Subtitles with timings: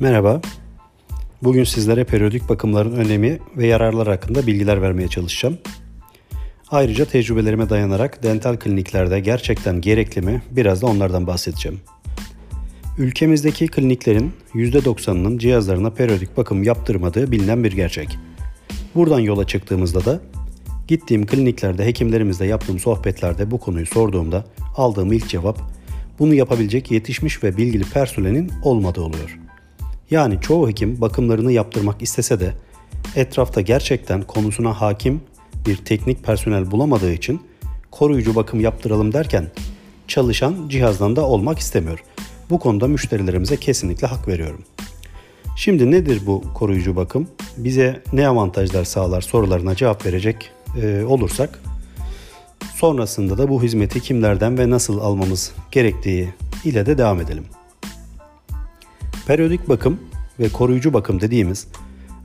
[0.00, 0.40] Merhaba.
[1.42, 5.58] Bugün sizlere periyodik bakımların önemi ve yararları hakkında bilgiler vermeye çalışacağım.
[6.70, 11.80] Ayrıca tecrübelerime dayanarak dental kliniklerde gerçekten gerekli mi biraz da onlardan bahsedeceğim.
[12.98, 18.18] Ülkemizdeki kliniklerin %90'ının cihazlarına periyodik bakım yaptırmadığı bilinen bir gerçek.
[18.94, 20.20] Buradan yola çıktığımızda da
[20.88, 24.44] gittiğim kliniklerde hekimlerimizle yaptığım sohbetlerde bu konuyu sorduğumda
[24.76, 25.58] aldığım ilk cevap
[26.18, 29.45] bunu yapabilecek yetişmiş ve bilgili personelin olmadığı oluyor.''
[30.10, 32.54] Yani çoğu hekim bakımlarını yaptırmak istese de
[33.16, 35.20] etrafta gerçekten konusuna hakim
[35.66, 37.40] bir teknik personel bulamadığı için
[37.90, 39.46] koruyucu bakım yaptıralım derken
[40.08, 42.04] çalışan cihazdan da olmak istemiyor.
[42.50, 44.64] Bu konuda müşterilerimize kesinlikle hak veriyorum.
[45.56, 47.28] Şimdi nedir bu koruyucu bakım?
[47.56, 50.50] Bize ne avantajlar sağlar sorularına cevap verecek
[50.82, 51.60] e, olursak
[52.74, 56.28] sonrasında da bu hizmeti kimlerden ve nasıl almamız gerektiği
[56.64, 57.44] ile de devam edelim.
[59.26, 60.00] Periyodik bakım
[60.40, 61.66] ve koruyucu bakım dediğimiz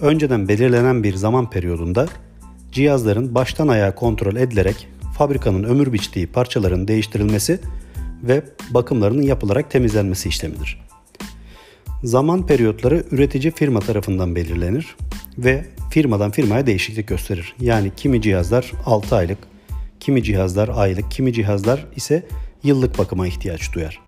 [0.00, 2.06] önceden belirlenen bir zaman periyodunda
[2.72, 4.88] cihazların baştan ayağa kontrol edilerek
[5.18, 7.60] fabrikanın ömür biçtiği parçaların değiştirilmesi
[8.22, 10.80] ve bakımlarının yapılarak temizlenmesi işlemidir.
[12.04, 14.96] Zaman periyotları üretici firma tarafından belirlenir
[15.38, 17.54] ve firmadan firmaya değişiklik gösterir.
[17.60, 19.38] Yani kimi cihazlar 6 aylık,
[20.00, 22.26] kimi cihazlar aylık, kimi cihazlar ise
[22.62, 24.00] yıllık bakıma ihtiyaç duyar.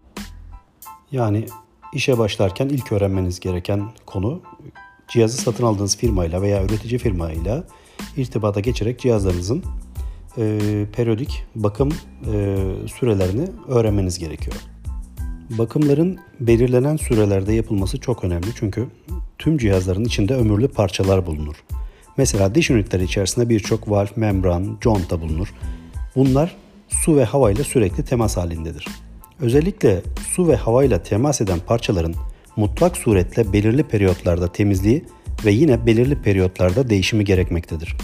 [1.12, 1.46] Yani
[1.94, 4.42] işe başlarken ilk öğrenmeniz gereken konu
[5.08, 7.64] cihazı satın aldığınız firmayla veya üretici firmayla
[8.16, 9.64] irtibata geçerek cihazlarınızın
[10.38, 10.61] e,
[10.92, 11.88] periyodik bakım
[12.33, 12.56] e,
[12.98, 14.56] sürelerini öğrenmeniz gerekiyor.
[15.50, 18.86] Bakımların belirlenen sürelerde yapılması çok önemli çünkü
[19.38, 21.56] tüm cihazların içinde ömürlü parçalar bulunur.
[22.16, 25.55] Mesela diş ünitleri içerisinde birçok valf, membran, conta bulunur.
[26.16, 26.56] Bunlar
[26.88, 28.86] su ve hava ile sürekli temas halindedir.
[29.41, 30.02] Özellikle
[30.41, 32.14] su ve havayla temas eden parçaların
[32.56, 35.05] mutlak suretle belirli periyotlarda temizliği
[35.45, 37.96] ve yine belirli periyotlarda değişimi gerekmektedir.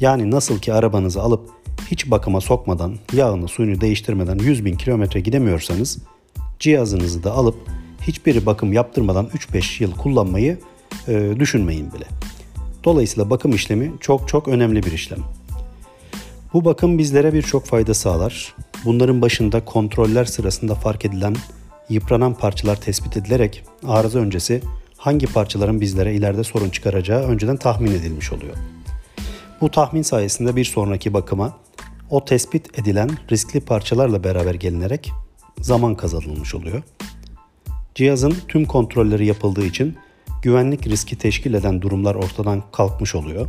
[0.00, 1.50] Yani nasıl ki arabanızı alıp
[1.90, 5.98] hiç bakıma sokmadan, yağını suyunu değiştirmeden 100 bin kilometre gidemiyorsanız,
[6.58, 7.56] cihazınızı da alıp
[8.02, 10.58] hiçbir bakım yaptırmadan 3-5 yıl kullanmayı
[11.08, 12.04] e, düşünmeyin bile.
[12.84, 15.20] Dolayısıyla bakım işlemi çok çok önemli bir işlem.
[16.52, 18.54] Bu bakım bizlere birçok fayda sağlar.
[18.88, 21.36] Bunların başında kontroller sırasında fark edilen
[21.88, 24.62] yıpranan parçalar tespit edilerek arıza öncesi
[24.96, 28.56] hangi parçaların bizlere ileride sorun çıkaracağı önceden tahmin edilmiş oluyor.
[29.60, 31.56] Bu tahmin sayesinde bir sonraki bakıma
[32.10, 35.12] o tespit edilen riskli parçalarla beraber gelinerek
[35.60, 36.82] zaman kazanılmış oluyor.
[37.94, 39.96] Cihazın tüm kontrolleri yapıldığı için
[40.42, 43.48] güvenlik riski teşkil eden durumlar ortadan kalkmış oluyor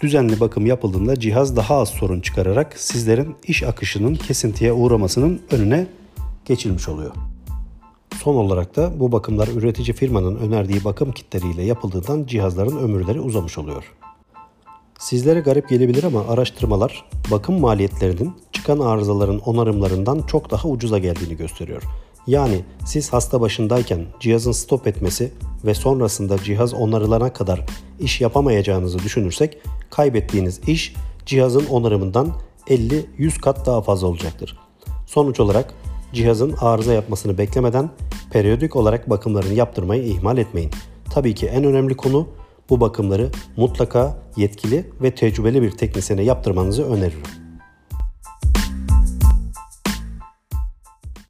[0.00, 5.86] düzenli bakım yapıldığında cihaz daha az sorun çıkararak sizlerin iş akışının kesintiye uğramasının önüne
[6.44, 7.12] geçilmiş oluyor.
[8.22, 13.92] Son olarak da bu bakımlar üretici firmanın önerdiği bakım kitleriyle yapıldığından cihazların ömürleri uzamış oluyor.
[14.98, 21.82] Sizlere garip gelebilir ama araştırmalar bakım maliyetlerinin çıkan arızaların onarımlarından çok daha ucuza geldiğini gösteriyor.
[22.26, 25.32] Yani siz hasta başındayken cihazın stop etmesi
[25.64, 27.66] ve sonrasında cihaz onarılana kadar
[28.00, 29.58] iş yapamayacağınızı düşünürsek
[29.90, 30.94] kaybettiğiniz iş
[31.26, 32.32] cihazın onarımından
[32.66, 34.58] 50-100 kat daha fazla olacaktır.
[35.06, 35.74] Sonuç olarak
[36.12, 37.90] cihazın arıza yapmasını beklemeden
[38.30, 40.70] periyodik olarak bakımlarını yaptırmayı ihmal etmeyin.
[41.10, 42.28] Tabii ki en önemli konu
[42.70, 47.43] bu bakımları mutlaka yetkili ve tecrübeli bir teknisyene yaptırmanızı öneririm.